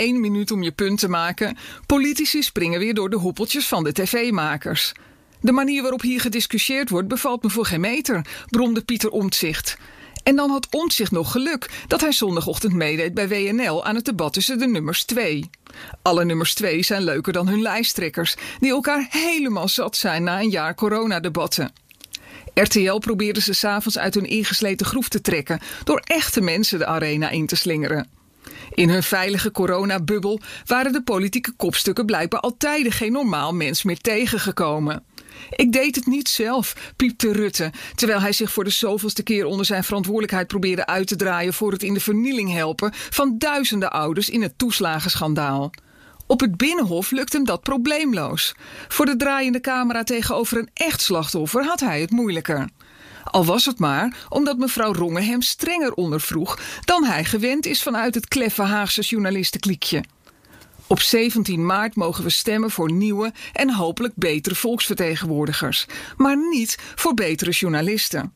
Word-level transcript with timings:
één 0.00 0.20
minuut 0.20 0.50
om 0.50 0.62
je 0.62 0.72
punt 0.72 0.98
te 0.98 1.08
maken. 1.08 1.56
Politici 1.86 2.42
springen 2.42 2.78
weer 2.78 2.94
door 2.94 3.10
de 3.10 3.16
hoepeltjes 3.16 3.66
van 3.66 3.84
de 3.84 3.92
tv-makers. 3.92 4.92
De 5.40 5.52
manier 5.52 5.82
waarop 5.82 6.02
hier 6.02 6.20
gediscussieerd 6.20 6.90
wordt 6.90 7.08
bevalt 7.08 7.42
me 7.42 7.50
voor 7.50 7.66
geen 7.66 7.80
meter, 7.80 8.26
bromde 8.50 8.80
Pieter 8.80 9.10
Omtzigt. 9.10 9.76
En 10.22 10.36
dan 10.36 10.50
had 10.50 10.66
Omtzigt 10.70 11.10
nog 11.10 11.32
geluk 11.32 11.70
dat 11.86 12.00
hij 12.00 12.12
zondagochtend 12.12 12.72
meedeed 12.72 13.14
bij 13.14 13.28
WNL 13.28 13.84
aan 13.84 13.94
het 13.94 14.04
debat 14.04 14.32
tussen 14.32 14.58
de 14.58 14.66
nummers 14.66 15.04
2. 15.04 15.50
Alle 16.02 16.24
nummers 16.24 16.54
2 16.54 16.82
zijn 16.82 17.02
leuker 17.02 17.32
dan 17.32 17.48
hun 17.48 17.62
lijsttrekkers, 17.62 18.36
die 18.60 18.70
elkaar 18.70 19.06
helemaal 19.10 19.68
zat 19.68 19.96
zijn 19.96 20.22
na 20.22 20.40
een 20.40 20.50
jaar 20.50 20.74
coronadebatten. 20.74 21.72
RTL 22.54 22.98
probeerde 22.98 23.40
ze 23.40 23.52
s'avonds 23.52 23.98
uit 23.98 24.14
hun 24.14 24.26
ingesleten 24.26 24.86
groef 24.86 25.08
te 25.08 25.20
trekken 25.20 25.60
door 25.84 26.02
echte 26.04 26.40
mensen 26.40 26.78
de 26.78 26.86
arena 26.86 27.30
in 27.30 27.46
te 27.46 27.56
slingeren. 27.56 28.19
In 28.80 28.88
hun 28.90 29.02
veilige 29.02 29.50
coronabubbel 29.50 30.40
waren 30.66 30.92
de 30.92 31.02
politieke 31.02 31.52
kopstukken 31.52 32.06
blijkbaar 32.06 32.40
al 32.40 32.56
tijden 32.56 32.92
geen 32.92 33.12
normaal 33.12 33.54
mens 33.54 33.82
meer 33.82 33.98
tegengekomen. 33.98 35.04
Ik 35.50 35.72
deed 35.72 35.96
het 35.96 36.06
niet 36.06 36.28
zelf, 36.28 36.92
piepte 36.96 37.32
Rutte, 37.32 37.72
terwijl 37.94 38.20
hij 38.20 38.32
zich 38.32 38.52
voor 38.52 38.64
de 38.64 38.70
zoveelste 38.70 39.22
keer 39.22 39.44
onder 39.44 39.66
zijn 39.66 39.84
verantwoordelijkheid 39.84 40.46
probeerde 40.46 40.86
uit 40.86 41.06
te 41.06 41.16
draaien 41.16 41.52
voor 41.52 41.72
het 41.72 41.82
in 41.82 41.94
de 41.94 42.00
vernieling 42.00 42.52
helpen 42.52 42.92
van 42.94 43.38
duizenden 43.38 43.92
ouders 43.92 44.30
in 44.30 44.42
het 44.42 44.58
toeslagenschandaal. 44.58 45.70
Op 46.26 46.40
het 46.40 46.56
binnenhof 46.56 47.10
lukt 47.10 47.32
hem 47.32 47.44
dat 47.44 47.62
probleemloos. 47.62 48.54
Voor 48.88 49.06
de 49.06 49.16
draaiende 49.16 49.60
camera 49.60 50.04
tegenover 50.04 50.58
een 50.58 50.70
echt 50.74 51.00
slachtoffer 51.00 51.64
had 51.64 51.80
hij 51.80 52.00
het 52.00 52.10
moeilijker. 52.10 52.68
Al 53.24 53.44
was 53.44 53.64
het 53.64 53.78
maar 53.78 54.16
omdat 54.28 54.58
mevrouw 54.58 54.92
Rongen 54.92 55.24
hem 55.24 55.42
strenger 55.42 55.92
ondervroeg 55.92 56.58
dan 56.84 57.04
hij 57.04 57.24
gewend 57.24 57.66
is 57.66 57.82
vanuit 57.82 58.14
het 58.14 58.28
kleffe 58.28 58.62
Haagse 58.62 59.00
journalistenkliekje. 59.00 60.04
Op 60.86 61.00
17 61.00 61.66
maart 61.66 61.96
mogen 61.96 62.24
we 62.24 62.30
stemmen 62.30 62.70
voor 62.70 62.92
nieuwe 62.92 63.32
en 63.52 63.74
hopelijk 63.74 64.14
betere 64.16 64.54
volksvertegenwoordigers, 64.54 65.86
maar 66.16 66.36
niet 66.50 66.78
voor 66.94 67.14
betere 67.14 67.50
journalisten. 67.50 68.32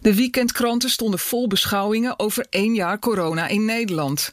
De 0.00 0.14
weekendkranten 0.14 0.90
stonden 0.90 1.20
vol 1.20 1.46
beschouwingen 1.46 2.18
over 2.18 2.46
één 2.50 2.74
jaar 2.74 2.98
corona 2.98 3.48
in 3.48 3.64
Nederland. 3.64 4.32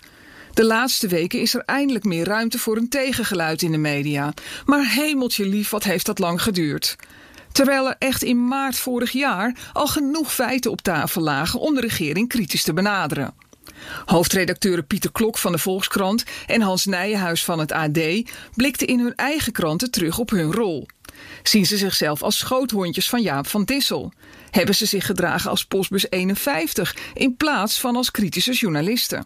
De 0.53 0.65
laatste 0.65 1.07
weken 1.07 1.41
is 1.41 1.53
er 1.53 1.63
eindelijk 1.65 2.03
meer 2.03 2.25
ruimte 2.25 2.59
voor 2.59 2.77
een 2.77 2.89
tegengeluid 2.89 3.61
in 3.61 3.71
de 3.71 3.77
media. 3.77 4.33
Maar 4.65 4.91
hemeltje 4.91 5.45
lief, 5.45 5.69
wat 5.69 5.83
heeft 5.83 6.05
dat 6.05 6.19
lang 6.19 6.41
geduurd? 6.41 6.95
Terwijl 7.51 7.87
er 7.87 7.95
echt 7.99 8.23
in 8.23 8.47
maart 8.47 8.77
vorig 8.77 9.11
jaar 9.11 9.55
al 9.73 9.87
genoeg 9.87 10.33
feiten 10.33 10.71
op 10.71 10.81
tafel 10.81 11.21
lagen 11.21 11.59
om 11.59 11.75
de 11.75 11.81
regering 11.81 12.27
kritisch 12.27 12.63
te 12.63 12.73
benaderen. 12.73 13.33
Hoofdredacteuren 14.05 14.87
Pieter 14.87 15.11
Klok 15.11 15.37
van 15.37 15.51
de 15.51 15.57
Volkskrant 15.57 16.23
en 16.47 16.61
Hans 16.61 16.85
Nijenhuis 16.85 17.43
van 17.43 17.59
het 17.59 17.71
AD 17.71 17.99
blikten 18.55 18.87
in 18.87 18.99
hun 18.99 19.15
eigen 19.15 19.51
kranten 19.51 19.91
terug 19.91 20.19
op 20.19 20.29
hun 20.29 20.53
rol. 20.53 20.87
Zien 21.43 21.65
ze 21.65 21.77
zichzelf 21.77 22.23
als 22.23 22.37
schoothondjes 22.37 23.09
van 23.09 23.21
Jaap 23.21 23.47
van 23.47 23.63
Dissel? 23.63 24.13
Hebben 24.51 24.75
ze 24.75 24.85
zich 24.85 25.05
gedragen 25.05 25.49
als 25.49 25.65
postbus 25.65 26.09
51 26.09 26.95
in 27.13 27.35
plaats 27.35 27.79
van 27.79 27.95
als 27.95 28.11
kritische 28.11 28.53
journalisten? 28.53 29.25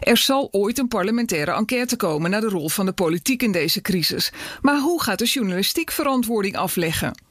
Er 0.00 0.16
zal 0.16 0.48
ooit 0.50 0.78
een 0.78 0.88
parlementaire 0.88 1.52
enquête 1.52 1.96
komen 1.96 2.30
naar 2.30 2.40
de 2.40 2.48
rol 2.48 2.68
van 2.68 2.86
de 2.86 2.92
politiek 2.92 3.42
in 3.42 3.52
deze 3.52 3.80
crisis. 3.80 4.32
Maar 4.60 4.78
hoe 4.78 5.02
gaat 5.02 5.18
de 5.18 5.24
journalistiek 5.24 5.90
verantwoording 5.90 6.56
afleggen? 6.56 7.25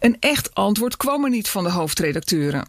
Een 0.00 0.16
echt 0.20 0.54
antwoord 0.54 0.96
kwam 0.96 1.24
er 1.24 1.30
niet 1.30 1.48
van 1.48 1.64
de 1.64 1.70
hoofdredacteuren. 1.70 2.68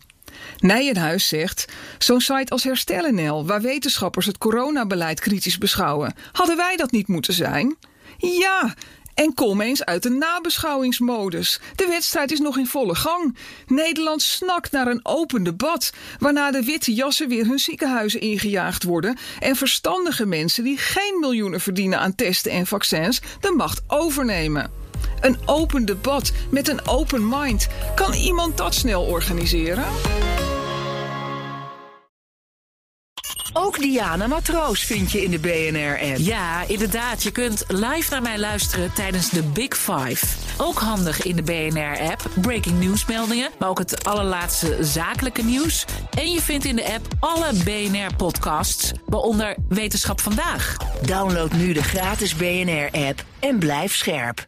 Nijenhuis 0.60 1.28
zegt: 1.28 1.66
Zo'n 1.98 2.22
site 2.22 2.52
als 2.52 2.64
HerstellenL, 2.64 3.46
waar 3.46 3.62
wetenschappers 3.62 4.26
het 4.26 4.38
coronabeleid 4.38 5.20
kritisch 5.20 5.58
beschouwen, 5.58 6.14
hadden 6.32 6.58
wij 6.58 6.76
dat 6.76 6.92
niet 6.92 7.08
moeten 7.08 7.34
zijn? 7.34 7.76
Ja, 8.18 8.74
en 9.18 9.34
kom 9.34 9.62
eens 9.62 9.86
uit 9.86 10.04
de 10.04 10.10
nabeschouwingsmodus. 10.10 11.60
De 11.76 11.88
wedstrijd 11.88 12.32
is 12.32 12.40
nog 12.40 12.58
in 12.58 12.68
volle 12.68 12.96
gang. 12.96 13.38
Nederland 13.68 14.22
snakt 14.22 14.72
naar 14.72 14.88
een 14.88 15.06
open 15.06 15.44
debat, 15.44 15.92
waarna 16.20 16.52
de 16.52 16.64
witte 16.64 16.94
jassen 16.94 17.30
weer 17.30 17.46
hun 17.46 17.60
ziekenhuizen 17.60 18.22
ingejaagd 18.22 18.84
worden 18.84 19.18
en 19.40 19.56
verstandige 19.56 20.26
mensen 20.26 20.64
die 20.64 20.78
geen 20.78 21.20
miljoenen 21.20 21.62
verdienen 21.62 22.00
aan 22.00 22.16
testen 22.16 22.52
en 22.52 22.68
vaccins 22.68 23.22
de 23.40 23.52
macht 23.52 23.82
overnemen. 23.88 24.87
Een 25.22 25.38
open 25.46 25.86
debat 25.86 26.32
met 26.50 26.68
een 26.68 26.88
open 26.88 27.30
mind. 27.30 27.68
Kan 27.96 28.14
iemand 28.14 28.58
dat 28.58 28.76
snel 28.76 29.04
organiseren? 29.04 29.86
Ook 33.54 33.80
Diana 33.80 34.28
Matroos 34.28 34.84
vind 34.84 35.12
je 35.12 35.24
in 35.24 35.32
de 35.32 35.40
BNR-app. 35.40 36.18
Ja, 36.18 36.64
inderdaad. 36.68 37.24
Je 37.24 37.32
kunt 37.32 37.64
live 37.68 38.12
naar 38.12 38.22
mij 38.22 38.40
luisteren 38.40 38.94
tijdens 38.94 39.30
de 39.30 39.44
Big 39.44 39.78
Five. 39.78 40.26
Ook 40.58 40.80
handig 40.80 41.22
in 41.22 41.36
de 41.36 41.42
BNR-app. 41.42 42.26
Breaking 42.42 42.80
nieuwsmeldingen, 42.80 43.52
maar 43.60 43.70
ook 43.70 43.78
het 43.78 44.04
allerlaatste 44.04 44.78
zakelijke 44.82 45.44
nieuws. 45.44 45.86
En 46.18 46.32
je 46.32 46.42
vindt 46.42 46.66
in 46.66 46.76
de 46.76 46.94
app 46.94 47.08
alle 47.20 47.54
BNR-podcasts, 47.64 48.92
waaronder 49.06 49.56
Wetenschap 49.70 50.22
Vandaag. 50.22 50.78
Download 51.02 51.52
nu 51.52 51.74
de 51.74 51.84
gratis 51.84 52.36
BNR-app 52.36 53.24
en 53.40 53.60
blijf 53.60 53.96
scherp. 53.96 54.48